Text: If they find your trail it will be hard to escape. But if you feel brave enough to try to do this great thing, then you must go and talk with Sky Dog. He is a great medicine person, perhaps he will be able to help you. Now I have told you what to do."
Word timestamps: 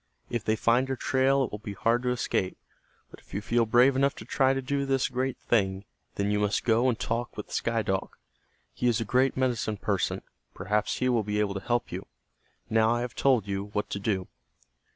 If 0.31 0.43
they 0.43 0.55
find 0.55 0.87
your 0.87 0.97
trail 0.97 1.43
it 1.43 1.51
will 1.51 1.59
be 1.59 1.73
hard 1.75 2.01
to 2.01 2.09
escape. 2.09 2.57
But 3.11 3.19
if 3.19 3.35
you 3.35 3.39
feel 3.41 3.67
brave 3.67 3.95
enough 3.95 4.15
to 4.15 4.25
try 4.25 4.51
to 4.51 4.59
do 4.59 4.83
this 4.83 5.07
great 5.07 5.37
thing, 5.37 5.85
then 6.15 6.31
you 6.31 6.39
must 6.39 6.63
go 6.65 6.89
and 6.89 6.97
talk 6.99 7.37
with 7.37 7.51
Sky 7.51 7.83
Dog. 7.83 8.09
He 8.73 8.87
is 8.87 8.99
a 8.99 9.05
great 9.05 9.37
medicine 9.37 9.77
person, 9.77 10.23
perhaps 10.55 10.97
he 10.97 11.07
will 11.07 11.21
be 11.21 11.39
able 11.39 11.53
to 11.53 11.59
help 11.59 11.91
you. 11.91 12.07
Now 12.67 12.89
I 12.95 13.01
have 13.01 13.13
told 13.13 13.47
you 13.47 13.65
what 13.73 13.91
to 13.91 13.99
do." 13.99 14.27